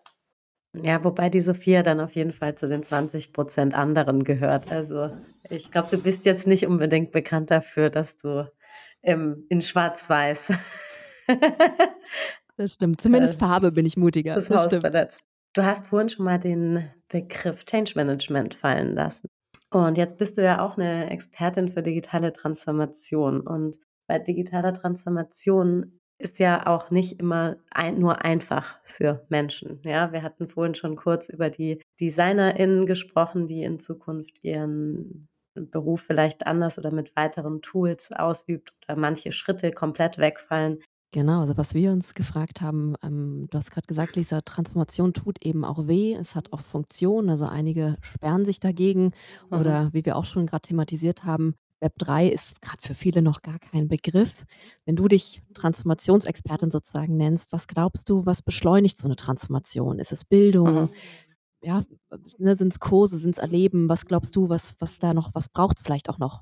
[0.75, 4.71] Ja, wobei die Sophia dann auf jeden Fall zu den 20 Prozent anderen gehört.
[4.71, 5.12] Also
[5.47, 8.51] ich glaube, du bist jetzt nicht unbedingt bekannt dafür, dass du
[9.03, 10.51] ähm, in Schwarz-Weiß.
[12.58, 13.01] das stimmt.
[13.01, 14.34] Zumindest äh, Farbe bin ich mutiger.
[14.34, 14.82] Das, das stimmt.
[14.82, 15.21] Verletzt.
[15.54, 19.28] Du hast vorhin schon mal den Begriff Change Management fallen lassen.
[19.70, 23.42] Und jetzt bist du ja auch eine Expertin für digitale Transformation.
[23.42, 29.80] Und bei digitaler Transformation ist ja auch nicht immer ein, nur einfach für Menschen.
[29.84, 36.02] Ja, wir hatten vorhin schon kurz über die DesignerInnen gesprochen, die in Zukunft ihren Beruf
[36.02, 40.80] vielleicht anders oder mit weiteren Tools ausübt oder manche Schritte komplett wegfallen.
[41.13, 45.45] Genau, also was wir uns gefragt haben, ähm, du hast gerade gesagt, Lisa, Transformation tut
[45.45, 46.15] eben auch weh.
[46.15, 47.30] Es hat auch Funktion.
[47.30, 49.12] Also einige sperren sich dagegen.
[49.52, 49.60] Mhm.
[49.60, 53.43] Oder wie wir auch schon gerade thematisiert haben, Web 3 ist gerade für viele noch
[53.43, 54.43] gar kein Begriff.
[54.86, 59.99] Wenn du dich Transformationsexpertin sozusagen nennst, was glaubst du, was beschleunigt so eine Transformation?
[59.99, 60.84] Ist es Bildung?
[60.84, 60.89] Mhm.
[61.62, 61.84] Ja,
[62.39, 63.88] ne, sind es Kurse, sind es Erleben?
[63.88, 66.41] Was glaubst du, was, was da noch, was braucht es vielleicht auch noch?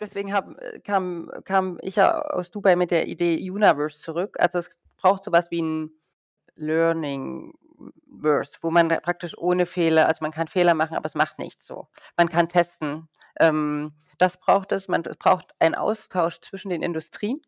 [0.00, 4.36] Deswegen hab, kam, kam ich ja aus Dubai mit der Idee Universe zurück.
[4.38, 5.90] Also es braucht sowas wie ein
[6.56, 7.54] Learning
[8.20, 11.66] Verse, wo man praktisch ohne Fehler, also man kann Fehler machen, aber es macht nichts
[11.66, 11.88] so.
[12.16, 13.08] Man kann testen.
[13.38, 14.88] Ähm, das braucht es.
[14.88, 17.40] Man, es braucht einen Austausch zwischen den Industrien.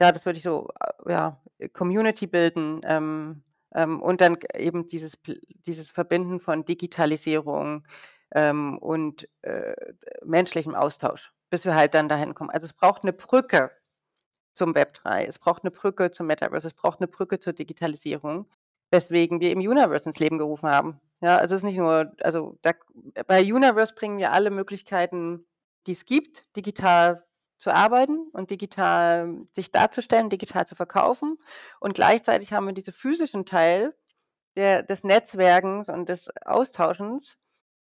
[0.00, 0.68] Ja, das würde ich so,
[1.06, 1.40] äh, ja,
[1.72, 2.80] Community bilden.
[2.84, 3.42] Ähm,
[3.74, 5.18] ähm, und dann eben dieses,
[5.66, 7.86] dieses Verbinden von Digitalisierung
[8.34, 9.74] ähm, und äh,
[10.24, 12.50] menschlichem Austausch bis wir halt dann dahin kommen.
[12.50, 13.70] Also es braucht eine Brücke
[14.54, 18.50] zum Web 3, es braucht eine Brücke zum Metaverse, es braucht eine Brücke zur Digitalisierung,
[18.90, 21.00] weswegen wir im Universe ins Leben gerufen haben.
[21.20, 22.72] Ja, also es ist nicht nur, also da,
[23.28, 25.46] bei Universe bringen wir alle Möglichkeiten,
[25.86, 27.24] die es gibt, digital
[27.58, 31.38] zu arbeiten und digital sich darzustellen, digital zu verkaufen.
[31.78, 33.94] Und gleichzeitig haben wir diesen physischen Teil
[34.56, 37.38] der, des Netzwerkens und des Austauschens,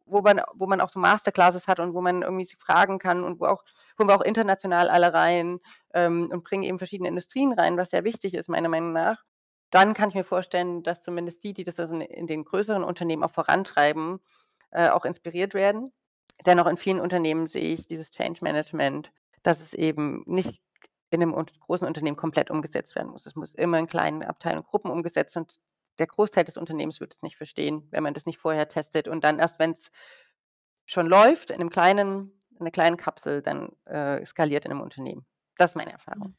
[0.06, 3.24] wo man, wo man auch so Masterclasses hat und wo man irgendwie sich fragen kann
[3.24, 3.64] und wo auch,
[3.96, 5.60] wo wir auch international alle rein
[5.94, 9.24] ähm, und bringen eben verschiedene Industrien rein, was sehr wichtig ist, meiner Meinung nach.
[9.70, 13.22] Dann kann ich mir vorstellen, dass zumindest die, die das also in den größeren Unternehmen
[13.24, 14.20] auch vorantreiben,
[14.70, 15.92] äh, auch inspiriert werden.
[16.44, 19.12] Dennoch in vielen Unternehmen sehe ich dieses Change Management,
[19.42, 20.60] dass es eben nicht
[21.10, 23.26] in einem großen Unternehmen komplett umgesetzt werden muss.
[23.26, 25.58] Es muss immer in kleinen Abteilungen, Gruppen umgesetzt und
[25.98, 29.08] der Großteil des Unternehmens wird es nicht verstehen, wenn man das nicht vorher testet.
[29.08, 29.90] Und dann erst, wenn es
[30.86, 35.26] schon läuft, in einem kleinen, in einer kleinen Kapsel, dann äh, skaliert in einem Unternehmen.
[35.56, 36.34] Das ist meine Erfahrung.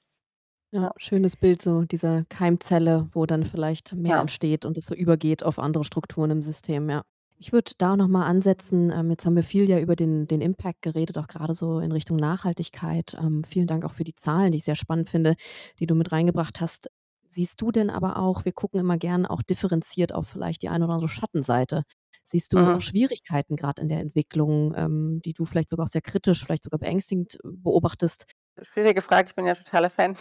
[0.72, 4.22] Ja, ja, schönes Bild, so dieser Keimzelle, wo dann vielleicht mehr ja.
[4.22, 7.04] entsteht und es so übergeht auf andere Strukturen im System, ja.
[7.38, 8.90] Ich würde da nochmal ansetzen.
[8.90, 11.92] Ähm, jetzt haben wir viel ja über den, den Impact geredet, auch gerade so in
[11.92, 13.18] Richtung Nachhaltigkeit.
[13.20, 15.36] Ähm, vielen Dank auch für die Zahlen, die ich sehr spannend finde,
[15.80, 16.90] die du mit reingebracht hast.
[17.34, 20.86] Siehst du denn aber auch, wir gucken immer gern auch differenziert auf vielleicht die eine
[20.86, 21.82] oder andere Schattenseite.
[22.26, 22.76] Siehst du mhm.
[22.76, 26.64] auch Schwierigkeiten gerade in der Entwicklung, ähm, die du vielleicht sogar auch sehr kritisch, vielleicht
[26.64, 28.28] sogar beängstigend äh, beobachtest?
[28.62, 30.16] Schwierige Frage, ich bin ja totaler Fan.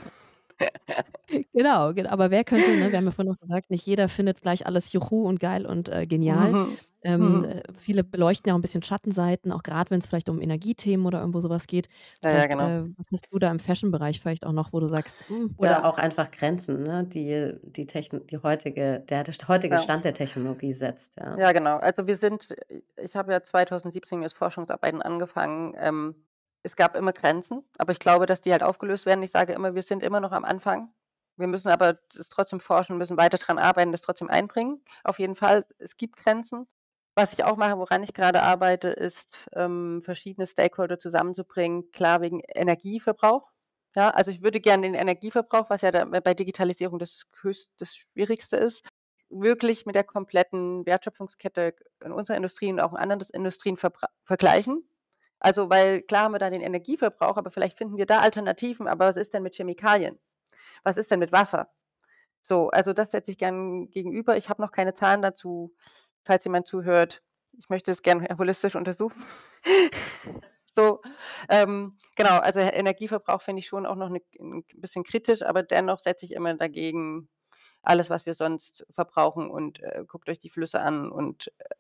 [1.52, 4.40] genau, genau, aber wer könnte, ne, wir haben ja vorhin noch gesagt, nicht jeder findet
[4.40, 6.52] gleich alles juhu und geil und äh, genial.
[6.52, 6.78] Mhm.
[7.04, 7.44] Ähm, mhm.
[7.44, 11.06] Äh, viele beleuchten ja auch ein bisschen Schattenseiten, auch gerade wenn es vielleicht um Energiethemen
[11.06, 11.88] oder irgendwo sowas geht.
[12.22, 12.68] Ja, ja, genau.
[12.68, 15.84] äh, was hast du da im Fashion-Bereich vielleicht auch noch, wo du sagst, hm, Oder
[15.84, 19.80] auch einfach Grenzen, ne, die die, Techn die heutige, der, der heutige Ja.
[19.80, 21.16] Stand der Technologie setzt.
[21.16, 21.36] Ja.
[21.36, 21.78] Ja, genau.
[21.78, 22.54] Also wir sind,
[22.96, 25.74] ich habe ja 2017 mit Forschungsarbeiten angefangen.
[25.78, 26.14] Ähm,
[26.62, 29.22] es gab immer Grenzen, aber ich glaube, dass die halt aufgelöst werden.
[29.22, 30.92] Ich sage immer, wir sind immer noch am Anfang.
[31.36, 34.80] Wir müssen aber es trotzdem forschen, müssen weiter daran arbeiten, das trotzdem einbringen.
[35.02, 36.66] Auf jeden Fall, es gibt Grenzen.
[37.14, 42.40] Was ich auch mache, woran ich gerade arbeite, ist, ähm, verschiedene Stakeholder zusammenzubringen, klar wegen
[42.40, 43.50] Energieverbrauch.
[43.94, 48.56] Ja, also ich würde gerne den Energieverbrauch, was ja bei Digitalisierung das höchst das Schwierigste
[48.56, 48.82] ist,
[49.28, 53.76] wirklich mit der kompletten Wertschöpfungskette in unserer Industrie und auch in anderen Industrien
[54.24, 54.88] vergleichen.
[55.40, 58.88] Also, weil klar haben wir da den Energieverbrauch, aber vielleicht finden wir da Alternativen.
[58.88, 60.18] Aber was ist denn mit Chemikalien?
[60.84, 61.68] Was ist denn mit Wasser?
[62.42, 64.36] So, also das setze ich gern gegenüber.
[64.36, 65.74] Ich habe noch keine Zahlen dazu,
[66.24, 67.22] falls jemand zuhört.
[67.58, 69.22] Ich möchte es gerne holistisch untersuchen.
[70.76, 71.00] so,
[71.48, 75.98] ähm, genau, also Energieverbrauch finde ich schon auch noch eine, ein bisschen kritisch, aber dennoch
[75.98, 77.28] setze ich immer dagegen
[77.82, 81.74] alles, was wir sonst verbrauchen und äh, guckt euch die Flüsse an und äh,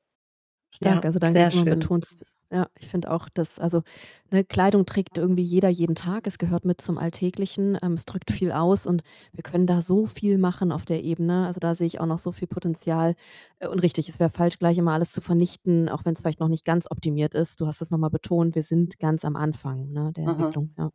[0.74, 3.82] Stark, ja, also danke, dass du betonst, ja, ich finde auch, dass, also,
[4.30, 6.26] ne, Kleidung trägt irgendwie jeder jeden Tag.
[6.26, 7.78] Es gehört mit zum Alltäglichen.
[7.82, 11.46] Ähm, es drückt viel aus und wir können da so viel machen auf der Ebene.
[11.46, 13.14] Also da sehe ich auch noch so viel Potenzial.
[13.58, 16.40] Äh, und richtig, es wäre falsch, gleich immer alles zu vernichten, auch wenn es vielleicht
[16.40, 17.60] noch nicht ganz optimiert ist.
[17.60, 20.30] Du hast es nochmal betont, wir sind ganz am Anfang ne, der mhm.
[20.30, 20.74] Entwicklung.
[20.76, 20.90] Ja.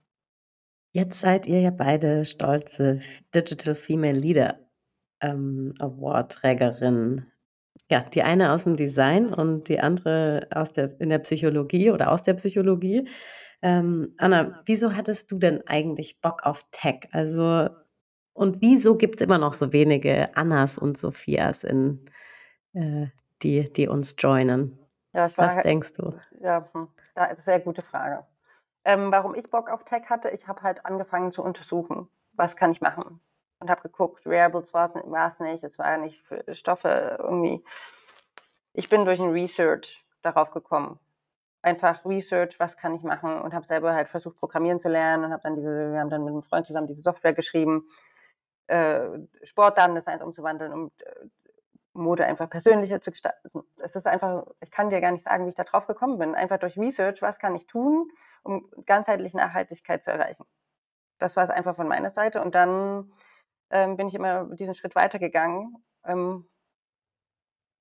[0.92, 3.00] Jetzt seid ihr ja beide stolze
[3.34, 4.60] Digital Female Leader
[5.22, 7.32] ähm, Award-Trägerinnen.
[7.90, 12.12] Ja, die eine aus dem Design und die andere aus der in der Psychologie oder
[12.12, 13.08] aus der Psychologie.
[13.62, 17.08] Ähm, Anna, wieso hattest du denn eigentlich Bock auf Tech?
[17.12, 17.70] Also
[18.34, 22.06] und wieso gibt es immer noch so wenige Annas und Sophias in
[22.74, 23.08] äh,
[23.42, 24.78] die die uns joinen?
[25.14, 26.14] Ja, ich Was halt denkst du?
[26.42, 28.26] ja, hm, da ist sehr gute Frage.
[28.84, 32.72] Ähm, warum ich Bock auf Tech hatte, ich habe halt angefangen zu untersuchen, was kann
[32.72, 33.20] ich machen?
[33.60, 34.94] Und habe geguckt, Wearables war
[35.28, 37.64] es nicht, es war nicht Stoffe irgendwie.
[38.74, 41.00] Ich bin durch ein Research darauf gekommen.
[41.64, 45.32] Einfach Research, was kann ich machen und habe selber halt versucht, programmieren zu lernen und
[45.32, 47.88] habe dann diese, wir haben dann mit einem Freund zusammen diese Software geschrieben,
[48.68, 49.02] äh,
[49.44, 51.28] Sportdatendesigns umzuwandeln, um äh,
[51.94, 53.64] Mode einfach persönlicher zu gestalten.
[53.78, 56.36] Es ist einfach, ich kann dir gar nicht sagen, wie ich da drauf gekommen bin.
[56.36, 58.12] Einfach durch Research, was kann ich tun,
[58.44, 60.46] um ganzheitliche Nachhaltigkeit zu erreichen.
[61.18, 62.42] Das war es einfach von meiner Seite.
[62.42, 63.12] Und dann
[63.70, 65.76] ähm, bin ich immer diesen Schritt weitergegangen.
[66.06, 66.48] Ähm,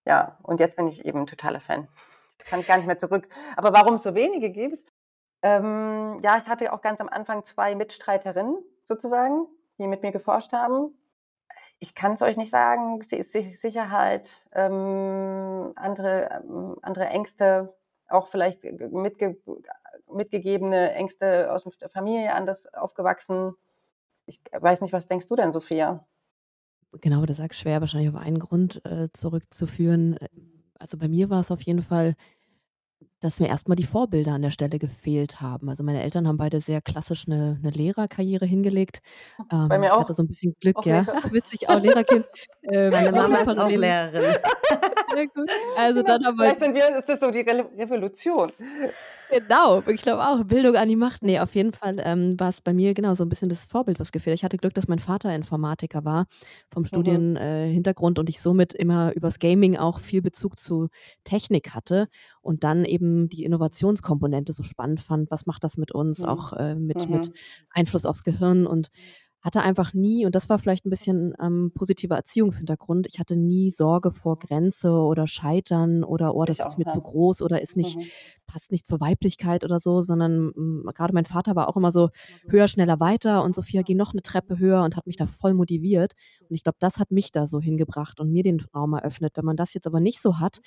[0.06, 1.88] ja, und jetzt bin ich eben totaler Fan.
[2.38, 3.28] Jetzt kann ich gar nicht mehr zurück.
[3.56, 4.92] Aber warum es so wenige gibt?
[5.42, 9.46] Ähm, ja, ich hatte auch ganz am Anfang zwei Mitstreiterinnen sozusagen,
[9.78, 10.96] die mit mir geforscht haben.
[11.78, 13.02] Ich kann es euch nicht sagen.
[13.02, 17.74] Sicherheit, ähm, andere, ähm, andere Ängste,
[18.08, 19.36] auch vielleicht mitge
[20.08, 23.56] mitgegebene Ängste aus der Familie anders aufgewachsen.
[24.28, 26.04] Ich weiß nicht, was denkst du denn, Sophia?
[27.00, 30.16] Genau, du sagst schwer wahrscheinlich auf einen Grund äh, zurückzuführen.
[30.78, 32.14] Also bei mir war es auf jeden Fall
[33.20, 35.68] dass mir erstmal die Vorbilder an der Stelle gefehlt haben.
[35.70, 39.00] Also, meine Eltern haben beide sehr klassisch eine 'ne Lehrerkarriere hingelegt.
[39.68, 41.00] Bei Ähm, mir ich hatte so ein bisschen Glück, Auch ja.
[41.00, 41.14] Lehrer.
[41.16, 42.26] Ach, witzig, auch Lehrerkind.
[42.62, 44.36] Ähm, Meine Mama ist auch Lehrerin.
[45.14, 45.50] Sehr gut.
[45.76, 48.52] Also, dann haben Vielleicht sind wir ist das so die Revolution.
[49.28, 51.22] Genau, ich glaube auch, Bildung an die Macht.
[51.24, 54.12] Ne, auf jeden Fall, ähm, es bei mir genau so ein bisschen das Vorbild, was
[54.12, 56.26] gefehlt Ich hatte Glück, dass mein Vater Informatiker war
[56.72, 57.26] vom Mhm.
[57.36, 60.88] Studienhintergrund äh, und ich somit immer übers Gaming auch viel Bezug zu
[61.24, 62.06] Technik hatte
[62.40, 65.28] und dann eben die Innovationskomponente so spannend fand.
[65.32, 66.24] Was macht das mit uns, Mhm.
[66.24, 67.34] auch äh, mit mit mhm.
[67.70, 68.90] Einfluss aufs Gehirn und
[69.46, 73.70] hatte einfach nie, und das war vielleicht ein bisschen ähm, positiver Erziehungshintergrund, ich hatte nie
[73.70, 76.90] Sorge vor Grenze oder Scheitern oder, oh, das ist mir ja.
[76.90, 78.02] zu groß oder ist nicht, mhm.
[78.46, 82.10] passt nicht zur Weiblichkeit oder so, sondern mm, gerade mein Vater war auch immer so
[82.48, 85.54] höher, schneller, weiter und Sophia geh noch eine Treppe höher und hat mich da voll
[85.54, 86.14] motiviert.
[86.48, 89.36] Und ich glaube, das hat mich da so hingebracht und mir den Raum eröffnet.
[89.36, 90.60] Wenn man das jetzt aber nicht so hat,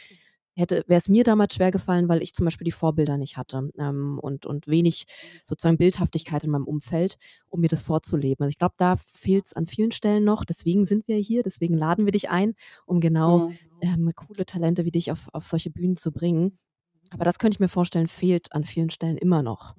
[0.60, 3.70] hätte, wäre es mir damals schwer gefallen, weil ich zum Beispiel die Vorbilder nicht hatte
[3.78, 5.06] ähm, und, und wenig
[5.46, 7.18] sozusagen Bildhaftigkeit in meinem Umfeld,
[7.48, 8.44] um mir das vorzuleben.
[8.44, 10.46] Also ich glaube, da fehlt es an vielen Stellen noch.
[10.46, 12.54] Deswegen sind wir hier, deswegen laden wir dich ein,
[12.86, 13.58] um genau mhm.
[13.82, 16.58] ähm, coole Talente wie dich auf, auf solche Bühnen zu bringen.
[17.12, 19.76] Aber das könnte ich mir vorstellen, fehlt an vielen Stellen immer noch.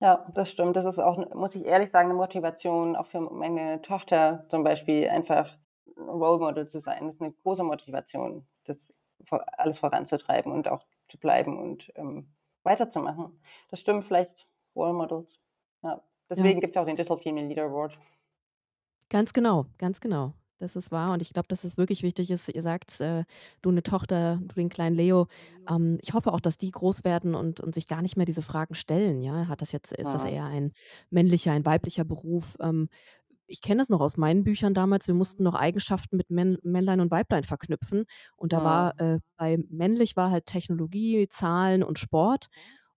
[0.00, 0.74] Ja, das stimmt.
[0.74, 5.08] Das ist auch, muss ich ehrlich sagen, eine Motivation auch für meine Tochter zum Beispiel
[5.08, 5.56] einfach
[5.96, 7.06] ein Role Model zu sein.
[7.06, 8.44] Das ist eine große Motivation.
[8.64, 8.92] Das
[9.30, 12.28] alles voranzutreiben und auch zu bleiben und ähm,
[12.62, 13.40] weiterzumachen.
[13.68, 15.38] Das stimmt vielleicht Role Models.
[15.82, 16.02] Ja.
[16.28, 16.60] Deswegen ja.
[16.60, 17.98] gibt es auch den Digital Female Leader Award.
[19.10, 20.32] Ganz genau, ganz genau.
[20.62, 22.48] Das ist wahr und ich glaube, dass es wirklich wichtig ist.
[22.48, 23.24] Ihr sagt, äh,
[23.62, 25.26] du eine Tochter, du den kleinen Leo.
[25.68, 28.42] Ähm, ich hoffe auch, dass die groß werden und, und sich gar nicht mehr diese
[28.42, 29.20] Fragen stellen.
[29.20, 30.72] Ja, hat das jetzt, ist das eher ein
[31.10, 32.56] männlicher, ein weiblicher Beruf?
[32.60, 32.88] Ähm,
[33.52, 35.06] ich kenne das noch aus meinen Büchern damals.
[35.06, 38.04] Wir mussten noch Eigenschaften mit Männ Männlein und Weiblein verknüpfen.
[38.36, 42.46] Und da war äh, bei männlich war halt Technologie, Zahlen und Sport.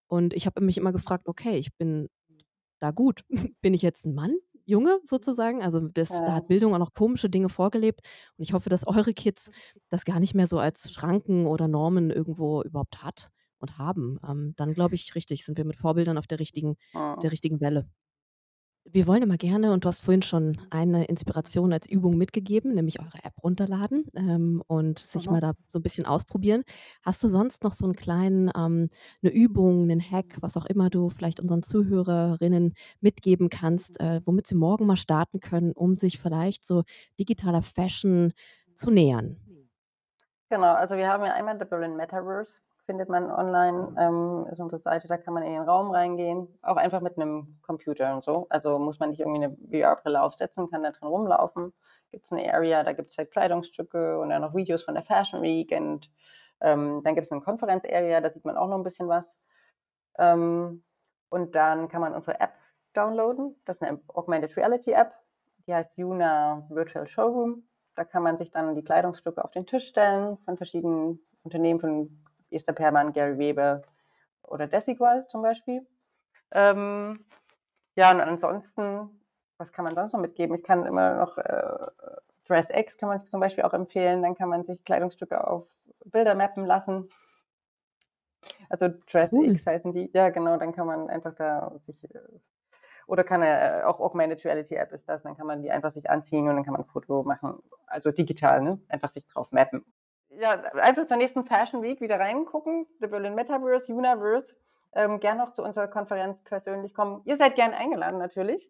[0.07, 2.07] Und ich habe mich immer gefragt, okay, ich bin
[2.79, 3.21] da gut.
[3.61, 4.35] bin ich jetzt ein Mann?
[4.65, 5.61] Junge sozusagen.
[5.61, 6.25] Also das, ja.
[6.25, 7.99] da hat Bildung auch noch komische Dinge vorgelebt.
[8.37, 9.51] Und ich hoffe, dass eure Kids
[9.89, 14.17] das gar nicht mehr so als Schranken oder Normen irgendwo überhaupt hat und haben.
[14.27, 17.15] Ähm, dann glaube ich, richtig, sind wir mit Vorbildern auf der richtigen, ja.
[17.17, 17.87] der richtigen Welle.
[18.87, 22.99] Wir wollen immer gerne, und du hast vorhin schon eine Inspiration als Übung mitgegeben, nämlich
[22.99, 25.33] eure App runterladen ähm, und sich mhm.
[25.33, 26.63] mal da so ein bisschen ausprobieren.
[27.03, 28.89] Hast du sonst noch so einen kleinen, ähm,
[29.23, 34.45] eine Übung, einen Hack, was auch immer du vielleicht unseren Zuhörerinnen mitgeben kannst, äh, womit
[34.45, 36.83] sie morgen mal starten können, um sich vielleicht so
[37.19, 38.33] digitaler Fashion
[38.75, 39.37] zu nähern?
[40.49, 44.81] Genau, also wir haben ja einmal The Berlin Metaverse findet man online, ähm, ist unsere
[44.81, 48.47] Seite, da kann man in den Raum reingehen, auch einfach mit einem Computer und so.
[48.49, 51.73] Also muss man nicht irgendwie eine VR-Brille aufsetzen, kann da drin rumlaufen.
[52.11, 55.03] Gibt es eine Area, da gibt es halt Kleidungsstücke und dann noch Videos von der
[55.03, 56.09] Fashion Week und
[56.61, 59.39] ähm, dann gibt es eine Konferenz-Area, da sieht man auch noch ein bisschen was.
[60.17, 60.83] Ähm,
[61.29, 62.53] und dann kann man unsere App
[62.93, 63.55] downloaden.
[63.65, 65.13] Das ist eine Augmented Reality App.
[65.67, 67.67] Die heißt Yuna Virtual Showroom.
[67.95, 72.23] Da kann man sich dann die Kleidungsstücke auf den Tisch stellen von verschiedenen Unternehmen, von
[72.51, 73.83] Esther Perman, Gary Weber
[74.43, 75.85] oder Desigual zum Beispiel.
[76.51, 77.25] Ähm,
[77.95, 79.21] ja, und ansonsten,
[79.57, 80.55] was kann man sonst noch mitgeben?
[80.55, 81.87] Ich kann immer noch äh,
[82.47, 84.21] Dress X kann man zum Beispiel auch empfehlen.
[84.21, 85.67] Dann kann man sich Kleidungsstücke auf
[86.05, 87.09] Bilder mappen lassen.
[88.69, 89.49] Also Dress cool.
[89.51, 90.11] X heißen die.
[90.13, 92.19] Ja, genau, dann kann man einfach da sich äh,
[93.07, 95.91] oder kann er äh, auch Augmented Reality App ist das, dann kann man die einfach
[95.91, 98.79] sich anziehen und dann kann man ein Foto machen, also digital, ne?
[98.89, 99.85] Einfach sich drauf mappen
[100.39, 102.85] ja, einfach zur nächsten Fashion Week wieder reingucken.
[102.99, 104.55] The Berlin Metaverse, Universe.
[104.93, 107.21] Ähm, gern noch zu unserer Konferenz persönlich kommen.
[107.25, 108.69] Ihr seid gern eingeladen natürlich.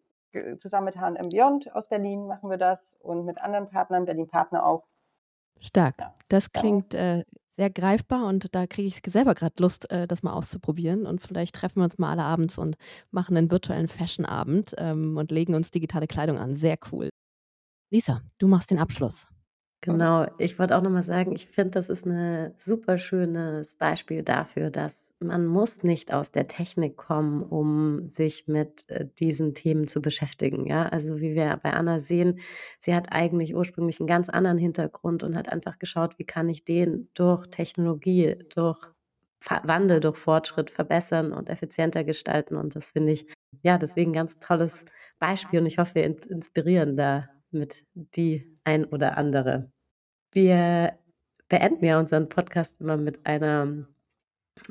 [0.58, 4.66] Zusammen mit H&M Beyond aus Berlin machen wir das und mit anderen Partnern, Berlin Partner
[4.66, 4.84] auch.
[5.60, 5.94] Stark.
[5.98, 6.14] Ja.
[6.28, 7.24] Das klingt äh,
[7.56, 11.06] sehr greifbar und da kriege ich selber gerade Lust, äh, das mal auszuprobieren.
[11.06, 12.76] Und vielleicht treffen wir uns mal alle abends und
[13.10, 16.54] machen einen virtuellen Fashion-Abend ähm, und legen uns digitale Kleidung an.
[16.54, 17.08] Sehr cool.
[17.90, 19.28] Lisa, du machst den Abschluss.
[19.82, 24.22] Genau, ich wollte auch noch mal sagen, ich finde, das ist ein super schönes Beispiel
[24.24, 29.86] dafür, dass man muss nicht aus der Technik kommen, um sich mit äh, diesen Themen
[29.86, 30.66] zu beschäftigen.
[30.66, 32.40] Ja, also wie wir bei Anna sehen,
[32.80, 36.64] sie hat eigentlich ursprünglich einen ganz anderen Hintergrund und hat einfach geschaut, wie kann ich
[36.64, 38.80] den durch Technologie, durch
[39.62, 42.56] Wandel, durch Fortschritt verbessern und effizienter gestalten.
[42.56, 43.26] Und das finde ich,
[43.62, 44.84] ja, deswegen ein ganz tolles
[45.20, 49.70] Beispiel und ich hoffe, wir inspirieren da mit die ein oder andere.
[50.32, 50.98] Wir
[51.48, 53.86] beenden ja unseren Podcast immer mit einer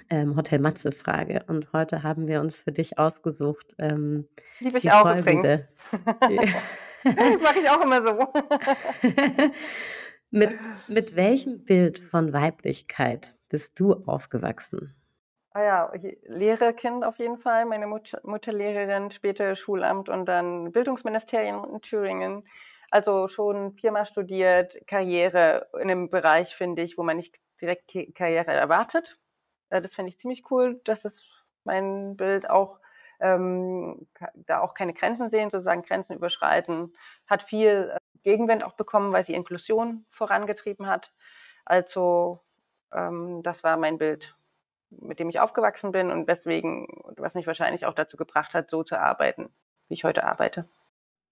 [0.10, 3.76] ähm, Hotel Matze Frage und heute haben wir uns für dich ausgesucht.
[3.80, 4.28] Ähm,
[4.60, 5.67] Liebe ich auch folgende.
[5.91, 6.54] übrigens.
[7.04, 8.34] Mache ich auch immer so.
[10.32, 14.93] mit, mit welchem Bild von Weiblichkeit bist du aufgewachsen?
[15.52, 15.93] Ah ja,
[16.24, 17.65] Lehrerkind auf jeden Fall.
[17.65, 22.43] Meine Mutter, Mutter Lehrerin, später Schulamt und dann Bildungsministerium in Thüringen.
[22.91, 28.52] Also schon viermal studiert, Karriere in einem Bereich, finde ich, wo man nicht direkt Karriere
[28.52, 29.17] erwartet.
[29.69, 31.24] Äh, das finde ich ziemlich cool, dass das
[31.63, 32.80] mein Bild auch
[33.19, 36.93] ähm, da auch keine Grenzen sehen, sozusagen Grenzen überschreiten,
[37.28, 41.13] hat viel äh, Gegenwind auch bekommen, weil sie Inklusion vorangetrieben hat.
[41.65, 42.41] Also
[42.93, 44.36] ähm, das war mein Bild,
[44.89, 48.84] mit dem ich aufgewachsen bin und weswegen, was mich wahrscheinlich auch dazu gebracht hat, so
[48.84, 49.50] zu arbeiten,
[49.88, 50.67] wie ich heute arbeite.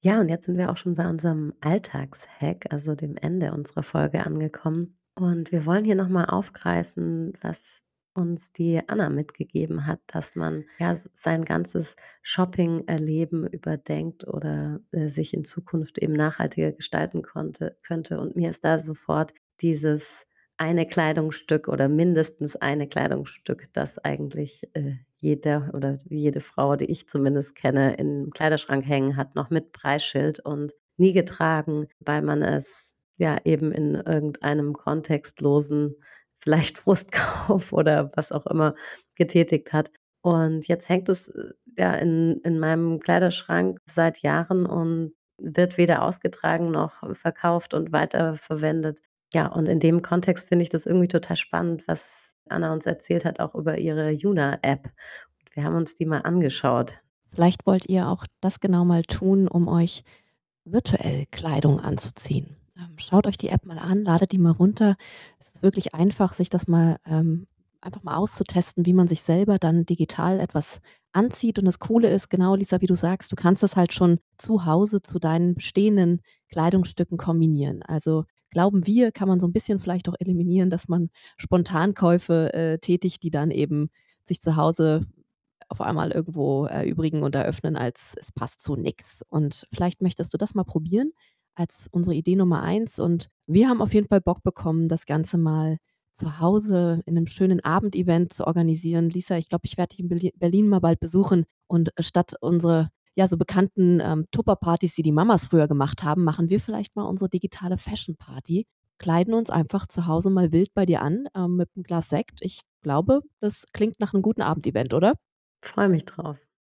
[0.06, 4.26] Ja, und jetzt sind wir auch schon bei unserem Alltagshack, also dem Ende unserer Folge
[4.26, 4.98] angekommen.
[5.16, 7.82] Und wir wollen hier nochmal aufgreifen, was
[8.14, 15.34] uns die Anna mitgegeben hat, dass man ja sein ganzes Shopping-Erleben überdenkt oder äh, sich
[15.34, 18.20] in Zukunft eben nachhaltiger gestalten konnte, könnte.
[18.20, 20.28] Und mir ist da sofort dieses
[20.58, 27.08] eine Kleidungsstück oder mindestens eine Kleidungsstück, das eigentlich äh, jeder oder jede Frau, die ich
[27.08, 32.92] zumindest kenne, im Kleiderschrank hängen hat, noch mit Preisschild und nie getragen, weil man es
[33.18, 35.96] ja eben in irgendeinem kontextlosen,
[36.40, 38.76] vielleicht Frustkauf oder was auch immer
[39.16, 39.92] getätigt hat.
[40.22, 46.04] Und jetzt hängt es äh, ja in, in meinem Kleiderschrank seit Jahren und wird weder
[46.04, 49.02] ausgetragen noch verkauft und weiterverwendet.
[49.34, 53.26] Ja, und in dem Kontext finde ich das irgendwie total spannend, was Anna uns erzählt
[53.26, 54.92] hat, auch über ihre Juna-App.
[55.54, 57.00] Wir haben uns die mal angeschaut.
[57.32, 60.04] Vielleicht wollt ihr auch das genau mal tun, um euch
[60.66, 62.56] virtuell Kleidung anzuziehen.
[62.78, 64.96] Ähm, schaut euch die App mal an, ladet die mal runter.
[65.40, 67.48] Es ist wirklich einfach, sich das mal ähm,
[67.82, 70.80] einfach mal auszutesten, wie man sich selber dann digital etwas
[71.12, 71.58] anzieht.
[71.58, 74.66] Und das Coole ist, genau, Lisa, wie du sagst, du kannst das halt schon zu
[74.66, 77.82] Hause zu deinen bestehenden Kleidungsstücken kombinieren.
[77.84, 82.78] Also glauben wir, kann man so ein bisschen vielleicht auch eliminieren, dass man Spontankäufe äh,
[82.80, 83.90] tätigt, die dann eben
[84.26, 85.02] sich zu Hause
[85.68, 89.22] auf einmal irgendwo erübrigen und eröffnen, als es passt zu nichts.
[89.30, 91.12] Und vielleicht möchtest du das mal probieren
[91.56, 93.00] als unsere Idee Nummer eins.
[93.00, 95.78] Und wir haben auf jeden Fall Bock bekommen, das Ganze mal
[96.14, 99.10] zu Hause in einem schönen Abendevent zu organisieren.
[99.10, 103.28] Lisa, ich glaube, ich werde dich in Berlin mal bald besuchen und statt unsere ja
[103.28, 107.30] so bekannten ähm, Tupper-Partys, die die Mamas früher gemacht haben, machen wir vielleicht mal unsere
[107.30, 108.66] digitale Fashion-Party.
[108.98, 112.40] Kleiden uns einfach zu Hause mal wild bei dir an ähm, mit einem Glas Sekt.
[112.42, 115.14] Ich glaube, das klingt nach einem guten Abendevent, oder?
[115.62, 116.38] Freue mich drauf.